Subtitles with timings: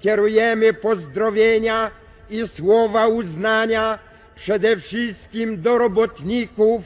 [0.00, 1.90] kierujemy pozdrowienia
[2.30, 3.98] i słowa uznania
[4.34, 6.82] przede wszystkim do robotników,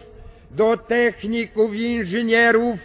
[0.50, 2.78] do techników i inżynierów,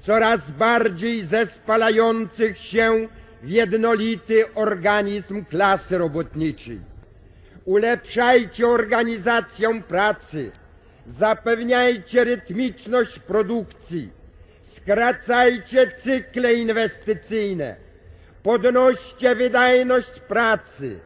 [0.00, 3.08] coraz bardziej zespalających się
[3.42, 6.80] w jednolity organizm klasy robotniczej.
[7.64, 10.50] Ulepszajcie organizację pracy,
[11.06, 14.10] zapewniajcie rytmiczność produkcji,
[14.62, 17.76] skracajcie cykle inwestycyjne,
[18.46, 21.00] podnoście wydajność pracy,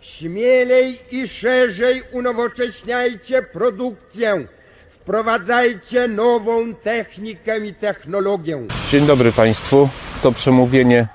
[0.00, 4.46] śmielej i szerzej unowocześniajcie produkcję,
[4.88, 8.58] wprowadzajcie nową technikę i technologię.
[8.90, 9.88] Dzień dobry Państwu.
[10.22, 11.08] To przemówienie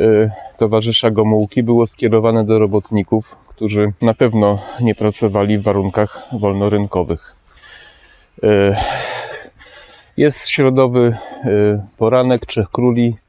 [0.00, 7.34] y, towarzysza Gomułki było skierowane do robotników, którzy na pewno nie pracowali w warunkach wolnorynkowych.
[8.44, 8.76] Y,
[10.16, 13.21] jest środowy y, poranek Trzech Króli.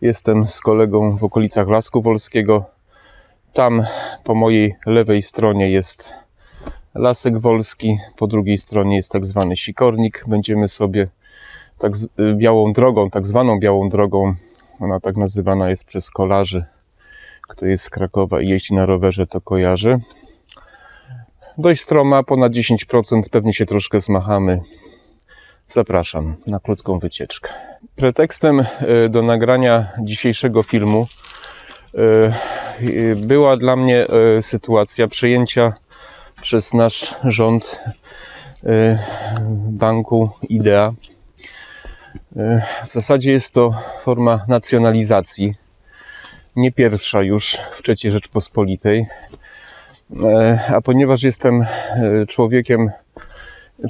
[0.00, 2.64] Jestem z kolegą w okolicach Lasku Wolskiego.
[3.52, 3.84] Tam
[4.24, 6.12] po mojej lewej stronie jest
[6.94, 10.24] Lasek Wolski, po drugiej stronie jest tak zwany Sikornik.
[10.26, 11.08] Będziemy sobie
[11.78, 14.34] tak z, y, białą drogą, tak zwaną białą drogą,
[14.80, 16.64] ona tak nazywana jest przez kolarzy.
[17.48, 20.00] Kto jest z Krakowa i jeździ na rowerze, to kojarzy.
[21.58, 24.60] Dość stroma, ponad 10%, pewnie się troszkę zmachamy.
[25.70, 27.50] Zapraszam na krótką wycieczkę.
[27.96, 28.66] Pretekstem y,
[29.08, 31.06] do nagrania dzisiejszego filmu
[31.94, 31.98] y,
[32.86, 34.06] y, była dla mnie
[34.40, 35.72] sytuacja przejęcia
[36.42, 37.82] przez nasz rząd
[39.70, 40.92] banku IDEA.
[42.86, 45.54] W zasadzie jest to forma nacjonalizacji.
[46.56, 49.06] Nie pierwsza już w III Rzeczpospolitej.
[50.74, 51.66] A ponieważ jestem
[52.28, 52.90] człowiekiem,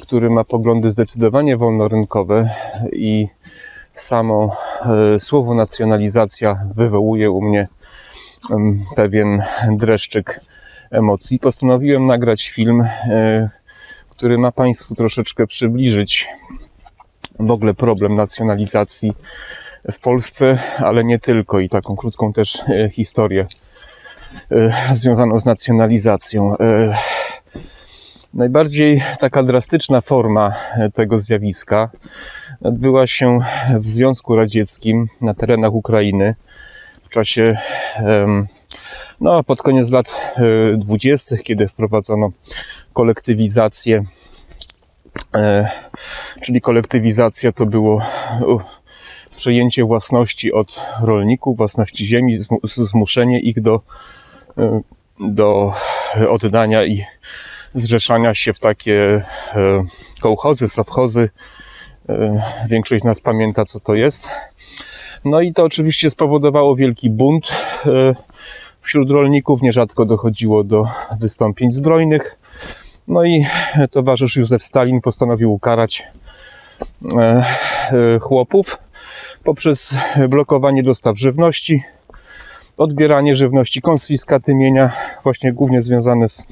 [0.02, 2.50] który ma poglądy zdecydowanie wolnorynkowe
[2.92, 3.28] i
[3.92, 4.56] samo
[5.16, 7.68] e, słowo nacjonalizacja wywołuje u mnie
[8.96, 10.40] pewien dreszczyk
[10.90, 13.50] emocji, postanowiłem nagrać film, e,
[14.10, 16.28] który ma Państwu troszeczkę przybliżyć
[17.40, 19.12] w ogóle problem nacjonalizacji
[19.92, 23.46] w Polsce, ale nie tylko i taką krótką też e, historię
[24.92, 26.54] związaną z nacjonalizacją.
[28.40, 31.90] E, Najbardziej taka drastyczna forma e, tego zjawiska
[32.60, 33.38] odbyła się
[33.78, 36.34] w Związku Radzieckim na terenach Ukrainy
[37.04, 37.56] w czasie,
[39.20, 42.30] no, pod koniec lat e, dwudziestych, kiedy wprowadzono
[42.92, 44.04] kolektywizację.
[45.34, 45.68] E,
[46.40, 48.02] czyli kolektywizacja to było
[49.36, 53.80] przejęcie własności od rolników, własności ziemi, zmu- zmuszenie ich do,
[54.58, 54.80] e,
[55.20, 55.72] do
[56.28, 57.04] oddania i
[57.74, 59.22] zrzeszania się w takie
[59.54, 59.84] e,
[60.20, 61.30] kołchozy, sowchozy.
[62.08, 64.30] E, Większość z nas pamięta, co to jest.
[65.24, 67.48] No i to oczywiście spowodowało wielki bunt
[67.86, 67.90] e,
[68.80, 69.62] wśród rolników.
[69.62, 70.88] Nierzadko dochodziło do
[71.20, 72.38] wystąpień zbrojnych.
[73.08, 73.46] No i
[73.90, 76.02] towarzysz Józef Stalin postanowił ukarać
[78.20, 78.78] chłopów
[79.44, 79.94] poprzez
[80.28, 81.82] blokowanie dostaw żywności,
[82.76, 84.92] odbieranie żywności, konfiskaty mienia,
[85.22, 86.46] właśnie głównie związane z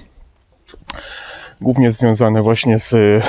[1.61, 3.23] głównie związane właśnie z, e,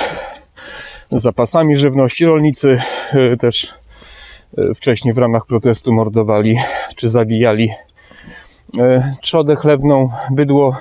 [1.10, 2.24] zapasami żywności.
[2.24, 2.82] Rolnicy
[3.12, 3.74] e, też
[4.58, 6.58] e, wcześniej w ramach protestu mordowali
[6.96, 7.70] czy zabijali
[9.20, 10.76] trzodę chlewną, bydło,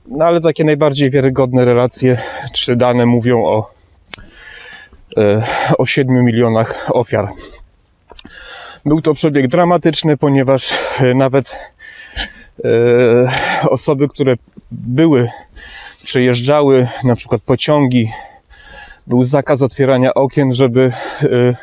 [0.09, 2.19] no ale takie najbardziej wiarygodne relacje
[2.53, 3.71] czy dane mówią o
[5.17, 5.43] e,
[5.79, 7.29] o 7 milionach ofiar.
[8.85, 11.57] Był to przebieg dramatyczny, ponieważ e, nawet
[12.65, 12.69] e,
[13.69, 14.35] osoby, które
[14.71, 15.29] były,
[16.05, 18.11] przejeżdżały, na przykład pociągi,
[19.07, 20.93] był zakaz otwierania okien, żeby,
[21.23, 21.57] e,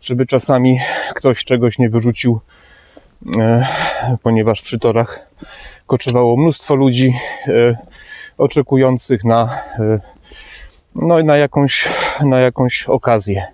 [0.00, 0.78] żeby czasami
[1.14, 2.40] ktoś czegoś nie wyrzucił,
[3.38, 3.66] e,
[4.22, 5.28] ponieważ przy torach
[5.86, 7.14] koczywało mnóstwo ludzi
[7.48, 7.76] e,
[8.38, 10.00] oczekujących na e,
[10.94, 11.88] no, na jakąś,
[12.24, 13.46] na jakąś okazję.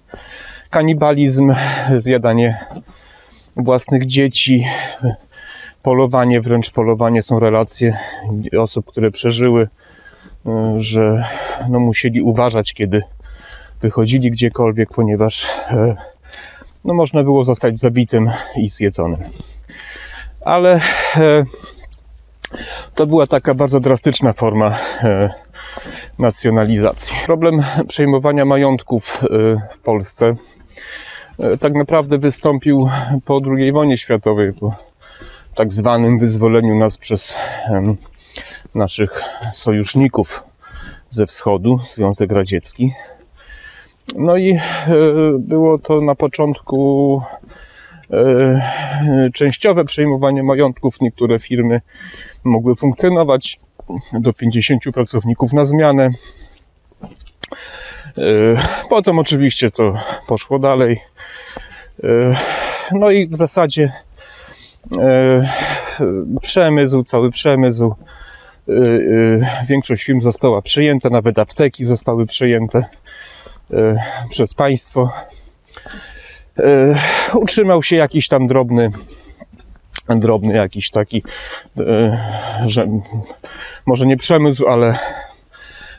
[0.70, 1.55] Kanibalizm,
[1.99, 2.58] zjadanie
[3.56, 4.66] własnych dzieci,
[5.82, 7.99] polowanie, wręcz polowanie są relacje
[8.58, 9.69] osób, które przeżyły, y,
[10.78, 11.25] że
[11.69, 13.02] no, musieli uważać, kiedy
[13.81, 15.96] wychodzili gdziekolwiek, ponieważ e,
[16.84, 19.20] no, można było zostać zabitym i zjedzonym.
[20.40, 20.81] Ale
[21.16, 21.44] e,
[22.94, 25.31] to była taka bardzo drastyczna forma e,
[26.19, 27.16] nacjonalizacji.
[27.26, 29.22] Problem przejmowania majątków
[29.72, 30.34] w Polsce
[31.60, 32.90] tak naprawdę wystąpił
[33.25, 34.75] po II wojnie światowej, po
[35.54, 37.38] tak zwanym wyzwoleniu nas przez
[38.74, 39.22] naszych
[39.52, 40.42] sojuszników
[41.08, 42.92] ze wschodu, Związek Radziecki.
[44.16, 44.60] No i e,
[45.38, 47.22] było to na początku
[48.10, 51.00] e, częściowe przejmowanie majątków.
[51.00, 51.80] Niektóre firmy
[52.44, 53.60] mogły funkcjonować
[54.12, 56.10] do 50 pracowników na zmianę.
[57.04, 58.20] E,
[58.88, 59.94] Potem oczywiście to
[60.26, 61.00] poszło dalej.
[62.92, 63.92] No i w zasadzie
[66.42, 67.94] przemysł, cały przemysł,
[69.68, 72.84] większość firm została przyjęta, nawet apteki zostały przyjęte
[73.72, 75.12] e, przez państwo.
[77.34, 78.90] Utrzymał się jakiś tam drobny,
[80.08, 81.22] drobny jakiś taki,
[82.66, 82.88] że
[83.86, 84.98] może nie przemysł, ale,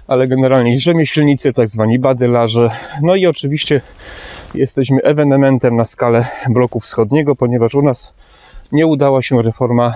[0.08, 2.70] ale generalnie rzemieślnicy, tak zwani badylarze.
[3.02, 3.82] No i oczywiście
[4.54, 8.14] jesteśmy ewenementem na skalę bloku wschodniego, ponieważ u nas
[8.72, 9.94] nie udała się reforma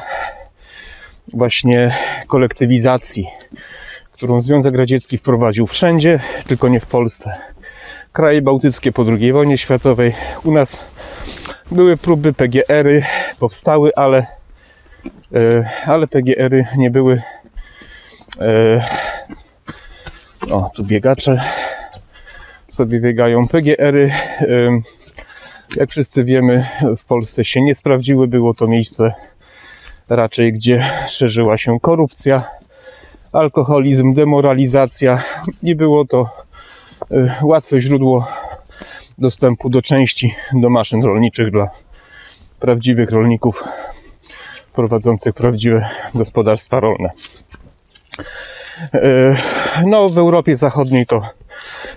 [1.33, 1.95] właśnie
[2.27, 3.27] kolektywizacji,
[4.11, 7.35] którą Związek Radziecki wprowadził wszędzie, tylko nie w Polsce.
[8.11, 10.13] Kraje bałtyckie po II wojnie światowej.
[10.43, 10.85] U nas
[11.71, 13.03] były próby PGR-y,
[13.39, 14.25] powstały, ale,
[15.35, 17.21] e, ale PGR-y nie były.
[18.41, 18.85] e,
[20.51, 21.41] O, tu biegacze
[22.67, 23.47] sobie biegają.
[23.47, 24.81] PGR-y, em,
[25.75, 26.65] jak wszyscy wiemy,
[26.97, 28.27] w Polsce się nie sprawdziły.
[28.27, 29.13] Było to miejsce
[30.09, 32.43] raczej, gdzie szerzyła się korupcja,
[33.31, 35.23] alkoholizm, demoralizacja
[35.63, 36.29] i było to
[37.11, 38.27] y, łatwe źródło
[39.17, 41.69] dostępu do części do maszyn rolniczych dla
[42.59, 43.63] prawdziwych rolników
[44.73, 47.09] prowadzących prawdziwe gospodarstwa rolne.
[48.95, 49.35] Y,
[49.85, 51.21] No, w Europie Zachodniej to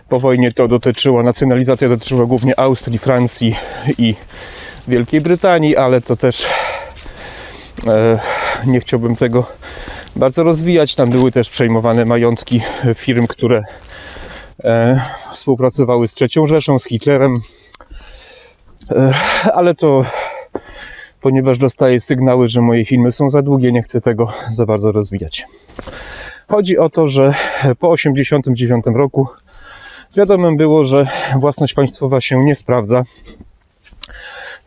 [0.09, 3.57] po wojnie to dotyczyło, nacjonalizacja dotyczyła głównie Austrii, Francji
[3.99, 4.15] i
[4.89, 6.47] Wielkiej Brytanii, ale to też
[8.67, 9.47] nie chciałbym tego
[10.17, 10.95] bardzo rozwijać.
[10.95, 12.61] Tam były też przejmowane majątki
[12.95, 13.63] firm, które
[14.65, 15.01] e,
[15.33, 17.37] współpracowały z III Rzeszą, z Hitlerem,
[18.91, 19.15] e,
[19.53, 20.05] ale to
[21.21, 25.47] ponieważ dostaję sygnały, że moje filmy są za długie, nie chcę tego za bardzo rozwijać.
[26.49, 27.35] Chodzi o to, że
[27.79, 29.29] po 1989 roku
[30.17, 31.07] wiadomym było, że
[31.41, 33.03] własność państwowa się nie sprawdza.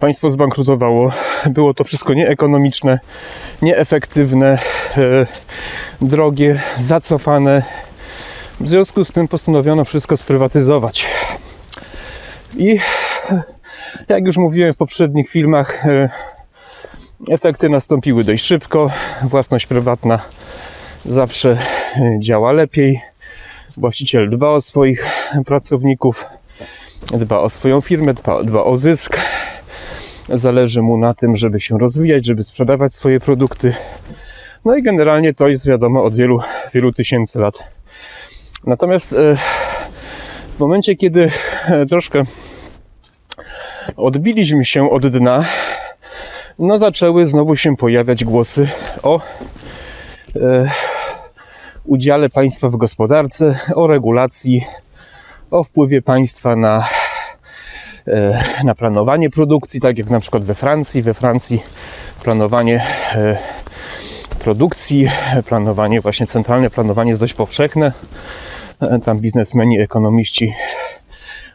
[0.02, 1.12] Państwo zbankrutowało.
[1.50, 3.00] Było to wszystko nieekonomiczne,
[3.62, 4.58] nieefektywne,
[4.98, 5.26] e,
[6.02, 7.64] drogie, zacofane.
[8.60, 11.08] W związku z tym postanowiono wszystko sprywatyzować.
[12.58, 12.80] I
[14.08, 16.10] jak już mówiłem w poprzednich filmach, e,
[17.30, 18.90] efekty nastąpiły dość szybko.
[19.24, 20.20] Własność prywatna
[21.06, 23.02] zawsze e, działa lepiej.
[23.78, 25.06] Właściciel dba o swoich
[25.46, 26.26] pracowników,
[27.14, 29.18] dba o swoją firmę, dba, dba o zysk.
[30.30, 33.74] Zależy mu na tym, żeby się rozwijać, żeby sprzedawać swoje produkty.
[34.66, 36.40] No i generalnie to jest wiadomo od wielu,
[36.74, 37.54] wielu tysięcy lat.
[38.66, 39.38] Natomiast e,
[40.56, 41.32] w momencie, kiedy
[41.68, 42.24] e, troszkę
[43.96, 45.46] odbiliśmy się od dna,
[46.60, 48.70] no zaczęły znowu się pojawiać głosy
[49.04, 49.22] o
[50.36, 50.70] e,
[51.86, 54.66] udziale państwa w gospodarce, o regulacji,
[55.52, 56.88] o wpływie państwa na,
[58.64, 61.02] na planowanie produkcji, tak jak na przykład we Francji.
[61.02, 61.64] We Francji
[62.24, 62.84] planowanie
[63.16, 63.38] e,
[64.40, 65.10] produkcji,
[65.46, 67.92] planowanie, właśnie centralne planowanie jest dość powszechne.
[68.82, 70.54] E, Tam biznesmeni, ekonomiści,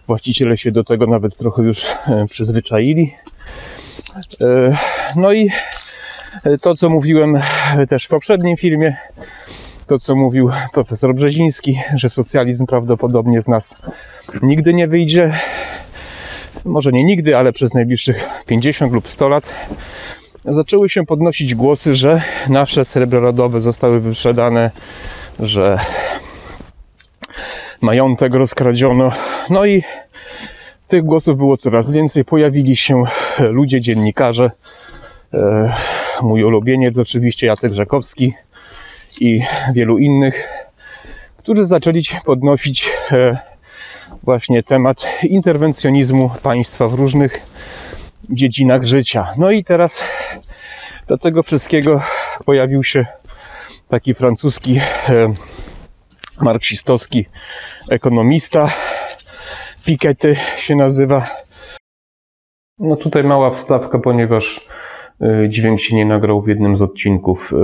[0.06, 3.14] właściciele się do tego nawet trochę już e, przyzwyczaili.
[4.40, 4.76] E,
[5.16, 5.50] No i
[6.62, 7.40] to, co mówiłem
[7.88, 8.96] też w poprzednim filmie,
[9.86, 13.74] to, co mówił profesor Brzeziński, że socjalizm prawdopodobnie z nas
[14.42, 15.32] nigdy nie wyjdzie.
[16.66, 19.54] Może nie nigdy, ale przez najbliższych 50 lub 100 lat
[20.44, 24.70] zaczęły się podnosić głosy, że nasze srebro rodowe zostały wyprzedane,
[25.40, 25.78] że
[27.80, 29.10] majątek rozkradziono.
[29.50, 29.82] No i
[30.88, 32.24] tych głosów było coraz więcej.
[32.24, 33.02] Pojawili się
[33.38, 34.50] ludzie, dziennikarze.
[35.34, 35.72] E,
[36.22, 38.32] Mój ulubieniec oczywiście Jacek Rzekowski
[39.20, 39.40] i
[39.72, 40.48] wielu innych,
[41.36, 43.38] którzy zaczęli podnosić e,
[44.22, 47.40] właśnie temat interwencjonizmu państwa w różnych
[48.30, 49.26] dziedzinach życia.
[49.38, 50.04] No i teraz
[51.06, 52.02] do tego wszystkiego
[52.46, 53.06] pojawił się
[53.88, 55.34] taki francuski e,
[56.40, 57.26] marksistowski
[57.90, 58.68] ekonomista,
[59.84, 61.26] Piketty się nazywa.
[62.78, 64.60] No tutaj mała wstawka, ponieważ
[65.48, 67.52] dźwięk się nie nagrał w jednym z odcinków.
[67.52, 67.56] Y,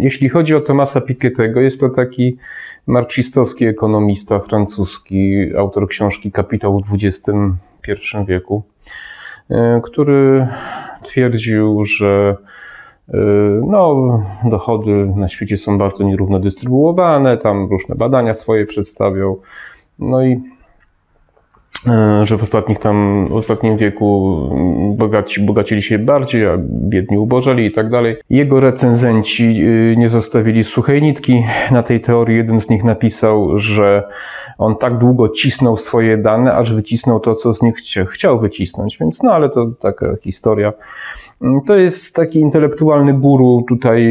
[0.00, 2.36] Jeśli chodzi o Tomasa Piketty'ego, jest to taki
[2.86, 8.62] marksistowski ekonomista francuski, autor książki Kapitał w XXI wieku,
[9.50, 10.48] y, który
[11.02, 12.36] twierdził, że
[13.66, 19.40] no, dochody na świecie są bardzo nierówno dystrybuowane, tam różne badania swoje przedstawiał.
[19.98, 20.57] No i e,
[22.22, 24.38] że w ostatnich tam, w ostatnim wieku
[24.96, 28.16] bogaci bogacili się bardziej, a biedni ubożeli i tak dalej.
[28.30, 32.36] Jego recenzenci y, nie zostawili suchej nitki na tej teorii.
[32.36, 34.08] Jeden z nich napisał, że
[34.58, 38.98] on tak długo cisnął swoje dane, aż wycisnął to, co z nich chcia- chciał wycisnąć.
[39.00, 40.72] Więc no, ale to taka historia.
[41.42, 44.06] Mm, To jest taki intelektualny guru tutaj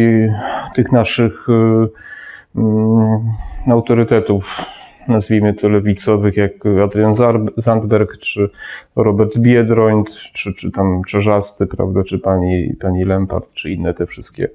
[0.75, 1.53] tych naszych y,
[2.55, 3.19] mm,
[3.71, 4.61] autorytetów
[5.07, 6.51] nazwijmy to lewicowych, jak
[6.83, 7.13] Adrian
[7.55, 8.49] Zandberg, czy
[8.95, 14.49] Robert Biedroń, czy, czy tam Czerzasty, prawda, czy pani, pani Lempart, czy inne te wszystkie,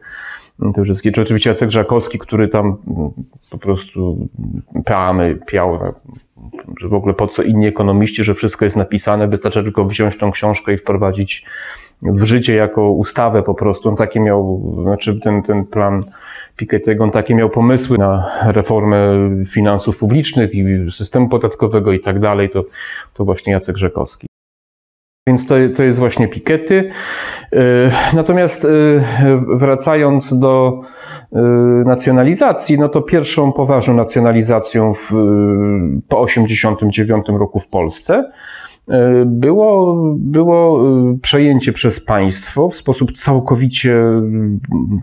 [0.74, 3.10] te wszystkie, czy oczywiście Jacek Żakowski, który tam mm,
[3.50, 4.28] po prostu
[4.84, 5.78] peamy piał,
[6.80, 10.32] że w ogóle po co inni ekonomiści, że wszystko jest napisane, wystarczy tylko wziąć tą
[10.32, 11.44] książkę i wprowadzić
[12.02, 13.88] w życie jako ustawę po prostu.
[13.88, 16.02] On takie miał, znaczy ten, ten plan
[16.56, 18.98] Piketty'ego, on takie miał pomysły na reformę
[19.46, 22.64] finansów publicznych i systemu podatkowego i tak dalej, to,
[23.14, 24.26] to właśnie Jacek Rzekowski.
[25.26, 26.90] Więc to, to jest właśnie Piketty.
[27.52, 27.60] Yy,
[28.14, 29.02] Natomiast yy,
[29.56, 30.80] wracając do
[31.32, 31.40] yy,
[31.84, 35.10] nacjonalizacji, no to pierwszą poważną nacjonalizacją w,
[36.08, 38.32] po 1989 roku w Polsce
[39.26, 44.02] było, było yy, przejęcie przez państwo w sposób całkowicie,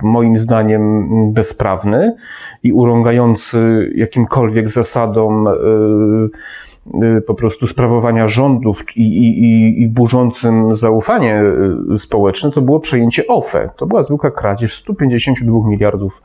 [0.04, 2.16] moim zdaniem, bezprawny
[2.64, 5.46] i urągający jakimkolwiek zasadom
[6.94, 11.44] yy, po prostu sprawowania rządów i, i, i- burzącym zaufanie
[11.98, 13.70] społeczne, to było przejęcie OFE.
[13.78, 16.22] To była zwykła kradzież 152 miliardów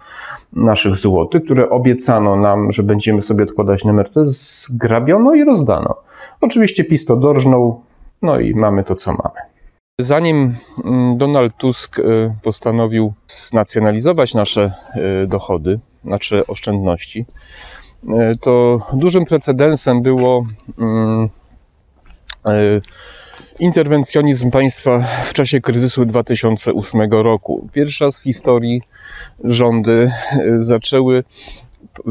[0.53, 5.95] naszych złotych, które obiecano nam, że będziemy sobie odkładać na emeryturę, zgrabiono i rozdano.
[6.41, 7.83] Oczywiście PiS to dorżnął,
[8.23, 9.55] no i mamy to, co mamy.
[9.99, 10.55] Zanim
[10.85, 14.73] mm, Donald Tusk y, postanowił znacjonalizować nasze
[15.23, 17.27] y, dochody, nasze oszczędności,
[18.05, 20.45] y, to dużym precedensem było
[20.79, 21.29] mm,
[23.59, 27.69] interwencjonizm państwa w czasie kryzysu 2008 roku.
[27.73, 28.83] Pierwszy raz w historii
[29.45, 30.13] rządy
[30.59, 31.25] zaczęły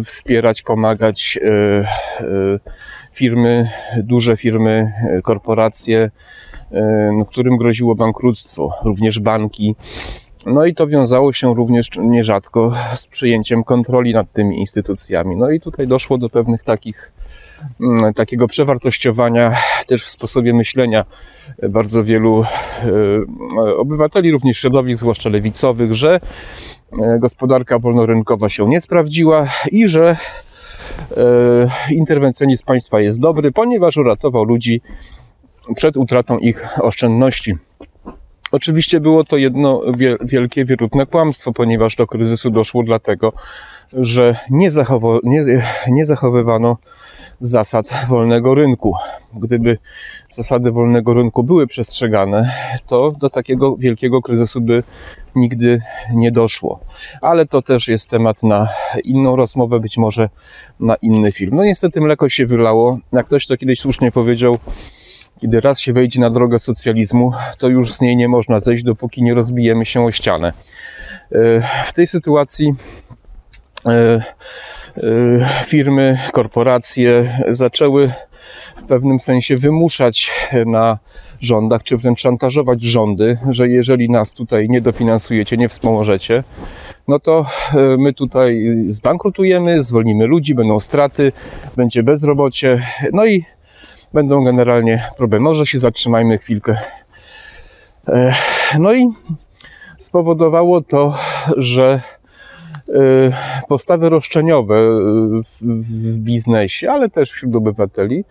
[0.03, 1.39] wspierać, pomagać
[3.13, 6.11] firmy, duże firmy, y, korporacje,
[6.71, 6.79] y,
[7.17, 9.75] no, którym groziło bankructwo, również banki.
[10.45, 15.35] No i to wiązało się również nierzadko z przyjęciem kontroli nad tymi instytucjami.
[15.35, 17.11] No i tutaj doszło do pewnych takich,
[17.81, 19.53] mm, takiego przewartościowania
[19.87, 21.05] też w sposobie myślenia
[21.69, 26.19] bardzo wielu e, obywateli, również środowisk, zwłaszcza lewicowych, że
[27.01, 30.15] e, gospodarka wolnorynkowa się nie sprawdziła i że e,
[31.91, 34.81] interwencjonizm państwa jest dobry, ponieważ uratował ludzi
[35.75, 37.55] przed utratą ich oszczędności.
[38.51, 43.33] Oczywiście było to jedno wie- wielkie, wierutne kłamstwo, ponieważ do kryzysu doszło dlatego,
[43.93, 45.43] że nie, zachowo- nie,
[45.87, 46.77] nie zachowywano
[47.39, 48.93] zasad wolnego rynku.
[49.33, 49.77] Gdyby
[50.29, 52.51] zasady wolnego rynku były przestrzegane,
[52.87, 54.83] to do takiego wielkiego kryzysu by
[55.35, 55.81] nigdy
[56.13, 56.79] nie doszło.
[57.21, 58.67] Ale to też jest temat na
[59.03, 60.29] inną rozmowę, być może
[60.79, 61.55] na inny film.
[61.55, 62.99] No niestety mleko się wylało.
[63.13, 64.57] Jak ktoś to kiedyś słusznie powiedział,
[65.41, 69.23] kiedy raz się wejdzie na drogę socjalizmu, to już z niej nie można zejść, dopóki
[69.23, 70.53] nie rozbijemy się o ścianę.
[71.31, 72.73] E, W tej sytuacji
[73.85, 74.23] e,
[75.65, 78.11] firmy, korporacje zaczęły
[78.75, 80.31] w pewnym sensie wymuszać
[80.65, 80.99] na
[81.41, 86.43] rządach, czy wręcz szantażować rządy, że jeżeli nas tutaj nie dofinansujecie, nie wspomożecie,
[87.07, 91.31] no to e, my tutaj zbankrutujemy, zwolnimy ludzi, będą straty,
[91.75, 92.81] będzie bezrobocie,
[93.13, 93.45] no i
[94.13, 95.43] będą generalnie problemy.
[95.43, 96.77] Może się zatrzymajmy chwilkę.
[98.07, 98.33] E,
[98.79, 99.07] No i
[99.97, 101.17] spowodowało to,
[101.57, 102.01] że
[103.67, 104.89] postawy roszczeniowe e,
[105.61, 108.25] w, biznesie, ale też wśród obywateli,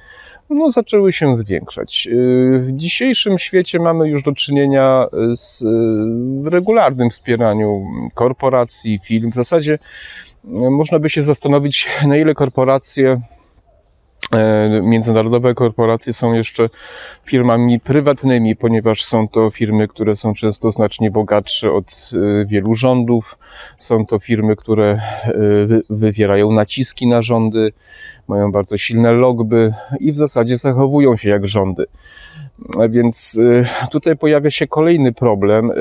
[0.50, 2.08] no, zaczęły się zwiększać.
[2.12, 5.64] E, W dzisiejszym świecie mamy już do czynienia z
[6.44, 9.30] regularnym wspieraniu korporacji, firm.
[9.30, 9.78] W zasadzie
[10.70, 13.20] można by się zastanowić, na ile korporacje
[14.82, 16.68] międzynarodowe korporacje są jeszcze
[17.24, 23.38] firmami prywatnymi, ponieważ są to firmy, które są często znacznie bogatsze od e, wielu rządów.
[23.78, 25.32] Są to firmy, które e,
[25.66, 27.72] wy- wywierają naciski na rządy,
[28.28, 31.86] mają bardzo silne lobby i w zasadzie zachowują się jak rządy.
[32.90, 35.70] Więc y, tutaj pojawia się kolejny problem.
[35.70, 35.74] y,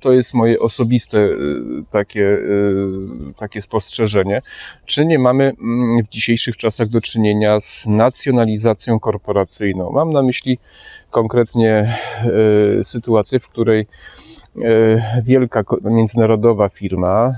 [0.00, 1.36] To jest moje osobiste y,
[1.90, 2.38] takie,
[3.36, 4.42] takie spostrzeżenie.
[4.86, 9.90] Czy nie mamy mm, w dzisiejszych czasach do czynienia z nacjonalizacją korporacyjną?
[9.90, 10.58] Mam na myśli
[11.10, 11.94] konkretnie
[12.82, 13.86] sytuację, w której
[15.22, 17.34] wielka międzynarodowa firma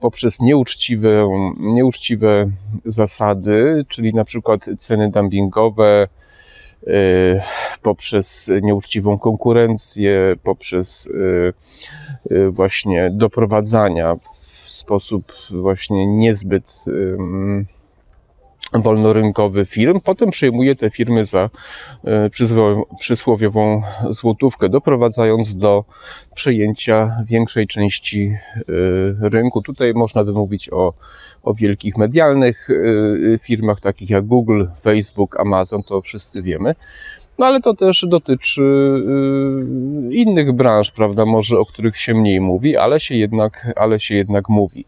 [0.00, 1.28] poprzez nieuczciwe,
[1.58, 2.46] nieuczciwe
[2.84, 6.08] zasady, czyli na przykład ceny dumpingowe,
[7.82, 11.52] poprzez nieuczciwą konkurencję, poprzez y,
[12.30, 16.84] y, właśnie doprowadzania w sposób właśnie niezbyt
[18.72, 21.50] wolnorynkowy firm, potem przejmuje te firmy za
[22.04, 25.84] przyzwo- przysłowiową złotówkę, doprowadzając do
[26.34, 28.64] przejęcia większej części y,
[29.20, 29.62] rynku.
[29.62, 30.94] Tutaj można by mówić o,
[31.42, 36.74] o wielkich medialnych y, firmach, takich jak Google, Facebook, Amazon, to wszyscy wiemy.
[37.38, 38.62] No ale to też dotyczy
[40.10, 44.48] innych branż, prawda, może o których się mniej mówi, ale się jednak, ale się jednak
[44.48, 44.84] mówi.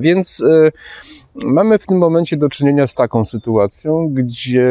[0.00, 0.44] Więc
[1.44, 4.66] mamy w tym momencie do czynienia z taką sytuacją, gdzie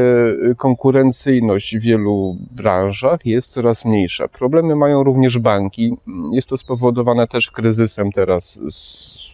[0.57, 4.27] konkurencyjność w wielu branżach jest coraz mniejsza.
[4.27, 5.93] Problemy mają również banki.
[6.31, 9.33] Jest to spowodowane też kryzysem teraz z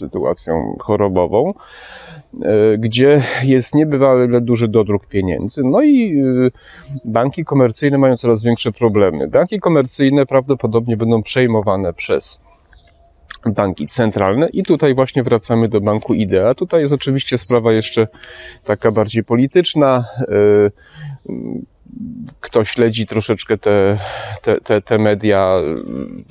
[0.00, 1.54] sytuacją chorobową,
[2.42, 5.62] e, gdzie jest niebywale duży dodruk pieniędzy.
[5.64, 6.50] No i e,
[7.04, 9.28] banki komercyjne mają coraz większe problemy.
[9.28, 12.40] Banki komercyjne prawdopodobnie będą przejmowane przez
[13.46, 16.54] banki centralne i tutaj właśnie wracamy do banku Idea.
[16.54, 18.08] Tutaj jest oczywiście sprawa jeszcze
[18.64, 20.04] taka bardziej polityczna.
[20.18, 20.70] E,
[22.40, 23.98] Kto śledzi troszeczkę te,
[24.42, 25.56] te, te, te media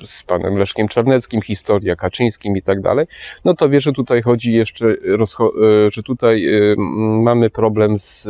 [0.04, 3.06] z panem Leszkiem Czarneckim, historia Kaczyńskim i tak dalej,
[3.44, 6.74] no to wie, że tutaj chodzi jeszcze, e, że tutaj e,
[7.22, 8.28] mamy problem z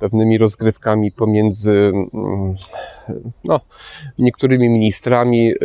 [0.00, 2.56] pewnymi rozgrywkami pomiędzy mm,
[3.44, 3.60] no,
[4.18, 5.56] niektórymi ministrami y,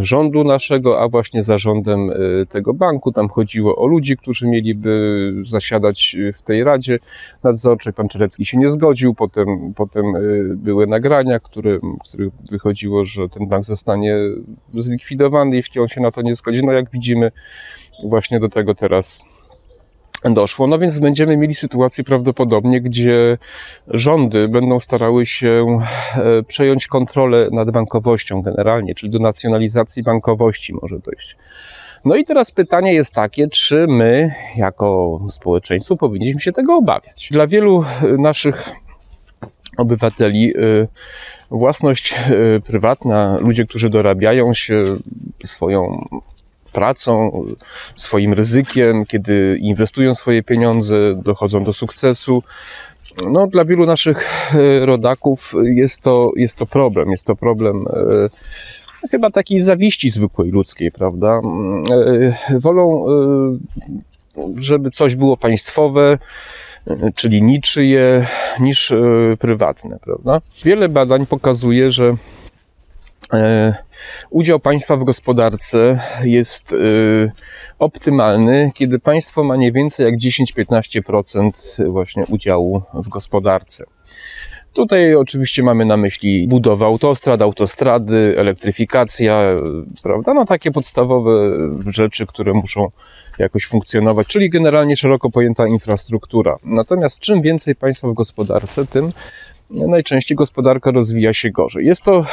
[0.00, 3.12] rządu naszego, a właśnie zarządem y, tego banku.
[3.12, 6.98] Tam chodziło o ludzi, którzy mieliby zasiadać w tej radzie
[7.42, 7.92] nadzorczej.
[7.92, 11.78] Pan Czerecki się nie zgodził, potem, potem y, były nagrania, które,
[12.08, 14.16] których wychodziło, że ten bank zostanie
[14.74, 16.66] zlikwidowany, jeśli on się na to nie zgodzi.
[16.66, 17.30] No jak widzimy,
[18.04, 19.24] właśnie do tego teraz
[20.30, 20.66] doszło.
[20.66, 23.38] No więc będziemy mieli sytuację prawdopodobnie, gdzie
[23.88, 25.78] rządy będą starały się
[26.16, 31.36] e, przejąć kontrolę nad bankowością generalnie, czyli do nacjonalizacji bankowości może dojść.
[32.04, 37.28] No i teraz pytanie jest takie, czy my jako społeczeństwo powinniśmy się tego obawiać.
[37.30, 38.70] Dla wielu e, naszych
[39.76, 40.60] obywateli e,
[41.50, 42.14] własność
[42.64, 44.84] prywatna, ludzie, którzy dorabiają się
[45.44, 46.04] swoją
[46.74, 47.44] pracą,
[47.96, 52.42] swoim ryzykiem, kiedy inwestują swoje pieniądze, dochodzą do sukcesu.
[53.32, 57.10] No, dla wielu naszych e, rodaków jest to, jest to problem.
[57.10, 57.84] Jest to problem
[59.02, 61.40] e, chyba takiej zawiści zwykłej ludzkiej, prawda?
[62.50, 63.06] E, Wolą,
[64.56, 66.18] żeby coś było państwowe,
[67.14, 68.26] czyli niczyje,
[68.60, 68.92] niż
[69.38, 70.40] prywatne, prawda?
[70.64, 72.16] Wiele badań pokazuje, że
[74.30, 77.32] udział państwa w gospodarce jest y,
[77.78, 83.84] optymalny, kiedy państwo ma nie więcej jak 10-15% właśnie udziału w gospodarce.
[84.72, 90.34] Tutaj oczywiście mamy na myśli budowę autostrad, autostrady, elektryfikacja, y, prawda?
[90.34, 91.30] No takie podstawowe
[91.86, 92.90] rzeczy, które muszą
[93.38, 96.56] jakoś funkcjonować, czyli generalnie szeroko pojęta infrastruktura.
[96.64, 99.12] Natomiast czym więcej państwa w gospodarce, tym
[99.74, 101.86] najczęściej gospodarka rozwija się gorzej.
[101.86, 102.24] Jest to,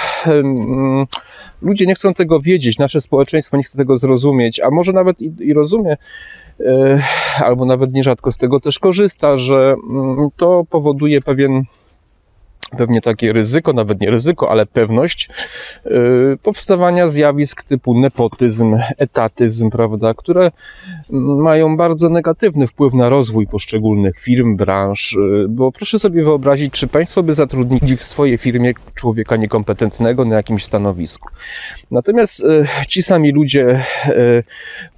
[1.62, 5.34] ludzie nie chcą tego wiedzieć, nasze społeczeństwo nie chce tego zrozumieć, a może nawet i,
[5.40, 5.98] i rozumie,
[6.60, 7.02] e,
[7.46, 11.64] albo nawet nierzadko z tego też korzysta, że mm, to powoduje pewien
[12.78, 15.30] pewnie takie ryzyko, nawet nie ryzyko, ale pewność
[15.86, 20.52] yy, powstawania zjawisk typu nepotyzm, etatyzm, prawda, które
[21.10, 26.88] mają bardzo negatywny wpływ na rozwój poszczególnych firm, branż, yy, bo proszę sobie wyobrazić, czy
[26.88, 31.30] państwo by zatrudnili w swojej firmie człowieka niekompetentnego na jakimś stanowisku.
[31.92, 33.84] Natomiast yy, ci sami ludzie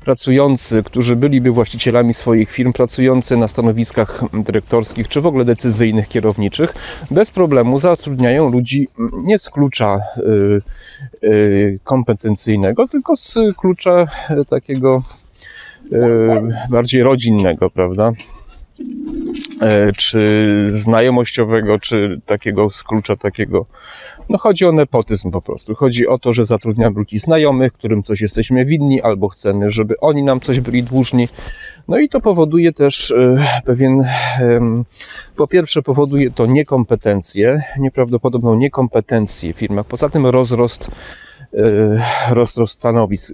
[0.04, 6.74] pracujący, którzy byliby właścicielami swoich firm, pracujący na stanowiskach dyrektorskich czy w ogóle decyzyjnych, kierowniczych,
[7.12, 8.88] bez problemu zatrudniają ludzi
[9.24, 15.04] nie z klucza y, y, kompetencyjnego, tylko z klucza y, takiego
[15.92, 16.00] y,
[16.70, 18.12] bardziej rodzinnego, prawda?
[19.62, 23.66] e, czy znajomościowego, czy takiego z klucza takiego.
[24.30, 25.76] No chodzi o nepotyzm po prostu.
[25.76, 30.24] Chodzi o to, że zatrudniamy ludzi znajomych, którym coś jesteśmy winni, albo chcemy, żeby oni
[30.24, 31.28] nam coś byli dłużni.
[31.88, 34.08] No i to powoduje też e, pewien,
[35.36, 39.86] po pierwsze powoduje to niekompetencję, nieprawdopodobną niekompetencję w firmach.
[39.86, 40.92] Poza tym rozrost
[41.54, 41.64] e,
[42.30, 43.34] rozrost stanowisk.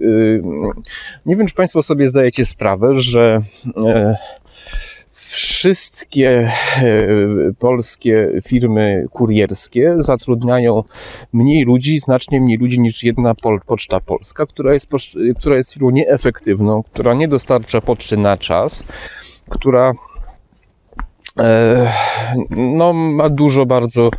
[1.26, 3.40] Nie wiem, czy Państwo sobie zdajecie sprawę, że
[5.20, 6.52] wszystkie e,
[7.58, 10.84] polskie firmy kurierskie zatrudniają
[11.32, 13.34] mniej ludzi, znacznie mniej ludzi niż jedna
[13.66, 14.88] Poczta Polska, która jest,
[15.38, 18.84] która jest firmą nieefektywną, która nie dostarcza poczty na czas,
[19.48, 19.92] która
[21.38, 21.92] e,
[22.50, 24.10] no, ma dużo bardzo,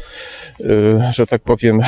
[0.60, 1.80] e, że tak powiem,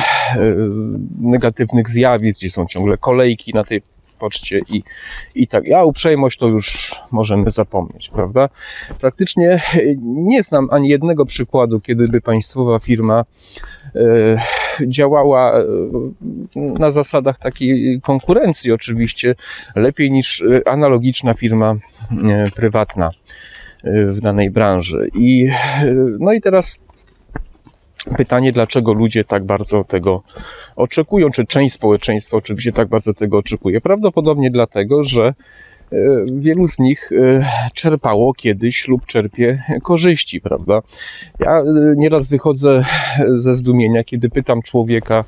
[1.20, 3.82] negatywnych zjawisk, gdzie są ciągle kolejki na tej
[4.70, 4.82] i,
[5.34, 5.64] i tak.
[5.66, 8.48] Ja uprzejmość to już możemy zapomnieć, prawda?
[9.00, 9.60] Praktycznie
[10.02, 13.24] nie znam ani jednego przykładu, kiedy by państwowa firma
[13.94, 14.42] e,
[14.86, 15.64] działała e,
[16.56, 19.34] na zasadach takiej konkurencji oczywiście
[19.76, 21.74] lepiej niż e, analogiczna firma
[22.28, 23.10] e, prywatna
[23.84, 25.08] e, w danej branży.
[25.14, 25.48] I,
[26.18, 26.78] no i teraz
[28.16, 30.22] Pytanie, dlaczego ludzie tak bardzo tego
[30.76, 33.80] oczekują, czy część społeczeństwa oczywiście tak bardzo tego oczekuje?
[33.80, 35.96] Prawdopodobnie dlatego, że e,
[36.32, 40.82] wielu z nich e, czerpało kiedyś lub czerpie korzyści, prawda?
[41.40, 41.64] Ja e,
[41.96, 42.84] nieraz wychodzę
[43.34, 45.24] ze zdumienia, kiedy pytam człowieka,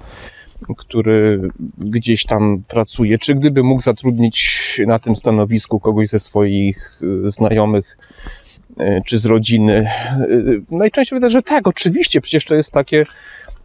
[0.77, 1.41] który
[1.79, 7.99] gdzieś tam pracuje, czy gdyby mógł zatrudnić na tym stanowisku kogoś ze swoich znajomych,
[9.07, 9.73] czy z rodziny.
[9.75, 10.27] E,
[10.71, 13.05] najczęściej wydaje, że tak, oczywiście, przecież to jest takie,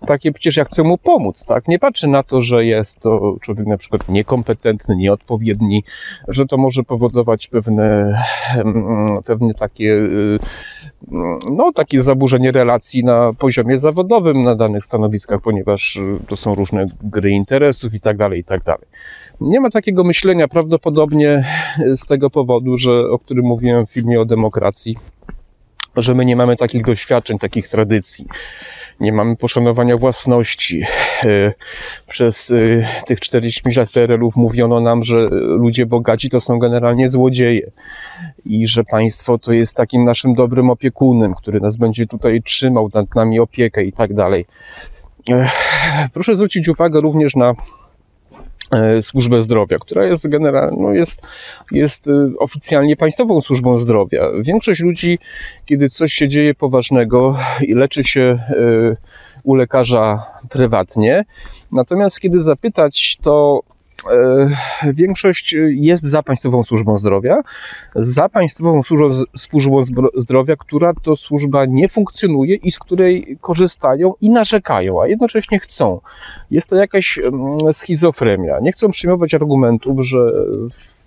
[0.06, 1.68] takie przecież ja chcę mu pomóc, tak?
[1.68, 5.84] Nie patrzę na to, że jest to człowiek na przykład niekompetentny, nieodpowiedni,
[6.28, 8.18] że to może powodować pewne,
[9.26, 11.18] pewne takie, e,
[11.52, 17.32] no, takie zaburzenie relacji na poziomie zawodowym na danych stanowiskach, ponieważ to są różne gry
[17.32, 18.88] interesów i tak dalej, i tak dalej.
[19.42, 21.46] Nie ma takiego myślenia prawdopodobnie
[21.96, 24.98] z tego powodu, że, o którym mówiłem w filmie o demokracji,
[25.98, 28.28] że my nie mamy takich doświadczeń, takich tradycji.
[29.02, 30.84] Nie mamy poszanowania własności.
[31.24, 31.54] E,
[32.08, 32.56] przez e,
[33.06, 37.72] tych 45 lat PRL-ów mówiono nam, że ludzie bogaci to są generalnie złodzieje
[38.46, 43.16] i że państwo to jest takim naszym dobrym opiekunem, który nas będzie tutaj trzymał, nad
[43.16, 44.46] nami opiekę i tak dalej.
[45.32, 45.50] E,
[46.14, 47.56] proszę zwrócić uwagę również na
[49.02, 51.28] służbę zdrowia, która jest generalnie, no jest,
[51.72, 54.28] jest e, oficjalnie państwową służbą zdrowia.
[54.42, 55.20] Większość ludzi,
[55.66, 58.96] kiedy coś się dzieje poważnego i leczy się e,
[59.44, 61.26] u lekarza prywatnie,
[61.72, 63.81] natomiast kiedy zapytać, to E,
[64.94, 67.42] większość jest za Państwową Służbą Zdrowia,
[67.96, 69.84] za Państwową Służbą, służbą
[70.16, 76.00] Zdrowia, która to służba nie funkcjonuje i z której korzystają i narzekają, a jednocześnie chcą.
[76.52, 78.60] Jest to jakaś mm, schizofrenia.
[78.62, 80.32] Nie chcą przyjmować argumentów, że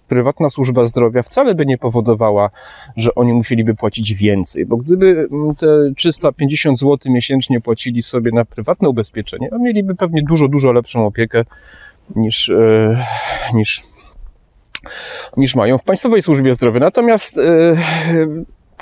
[0.08, 2.50] prywatna służba zdrowia wcale by nie powodowała,
[2.96, 8.44] że oni musieliby płacić więcej, bo gdyby mm, te 350 zł miesięcznie płacili sobie na
[8.44, 11.44] prywatne ubezpieczenie, to mieliby pewnie dużo, dużo lepszą opiekę
[12.16, 13.06] niż, e,
[13.54, 13.82] niż,
[15.36, 16.80] niż mają w Państwowej Służbie Zdrowia.
[16.80, 17.76] Natomiast e,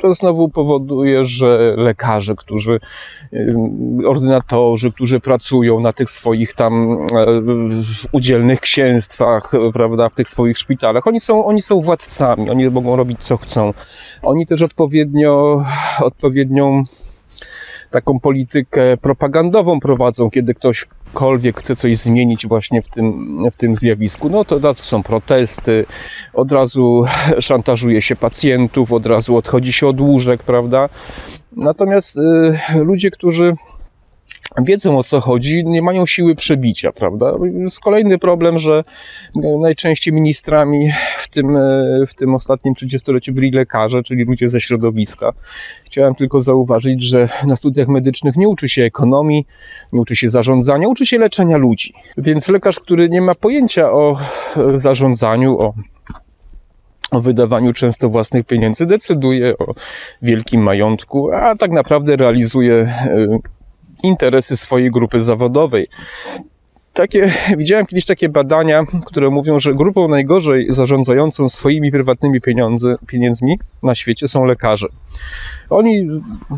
[0.01, 2.81] to znowu powoduje, że lekarze, którzy,
[3.33, 7.07] e, ordynatorzy, którzy pracują na tych swoich tam
[8.13, 13.25] udzielnych księstwach, prawda, w tych swoich szpitalach, oni są, oni są władcami, oni mogą robić
[13.25, 13.75] co chcą.
[14.23, 15.65] Oni też odpowiednio,
[16.01, 16.83] odpowiednią
[17.91, 23.77] taką politykę propagandową prowadzą, kiedy ktoś ktokolwiek chce coś zmienić właśnie w tym, w tym
[23.77, 25.87] zjawisku, no to od razu są protesty,
[26.33, 27.03] od razu
[27.41, 30.89] szantażuje się pacjentów, od razu odchodzi się od łóżek, prawda?
[31.57, 33.53] Natomiast y, ludzie, którzy
[34.61, 37.33] wiedzą o co chodzi, nie mają siły przebicia, prawda?
[37.55, 38.83] Jest kolejny problem, że
[39.61, 41.61] najczęściej ministrami w tym, e,
[42.07, 45.33] w tym ostatnim 30-leciu byli lekarze, czyli ludzie ze środowiska.
[45.85, 49.47] Chciałem tylko zauważyć, że na studiach medycznych nie uczy się ekonomii,
[49.93, 51.95] nie uczy się zarządzania, uczy się leczenia ludzi.
[52.19, 54.19] Więc lekarz, który nie ma pojęcia o
[54.75, 55.75] zarządzaniu, o
[57.13, 59.75] o wydawaniu często własnych pieniędzy, decyduje o
[60.23, 63.39] wielkim majątku, a tak naprawdę realizuje e,
[64.03, 65.89] interesy swojej grupy zawodowej.
[66.93, 73.59] Takie, widziałem kiedyś takie badania, które mówią, że grupą najgorzej zarządzającą swoimi prywatnymi pieniądze, pieniędzmi
[73.83, 74.89] na świecie są lekarze.
[75.71, 76.09] Oni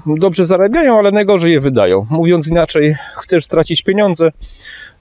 [0.06, 2.06] dobrze zarabiają, ale najgorzej je wydają.
[2.10, 4.32] Mówiąc inaczej, chcesz stracić pieniądze,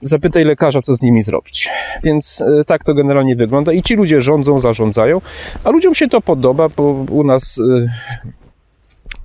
[0.00, 1.70] zapytaj lekarza, co z nimi zrobić.
[2.02, 3.72] Więc e, tak to generalnie wygląda.
[3.72, 5.20] I ci ludzie rządzą, zarządzają,
[5.64, 7.86] a ludziom się to podoba, bo u nas e,